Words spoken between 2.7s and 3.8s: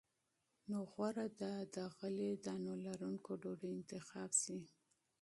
لرونکې ډوډۍ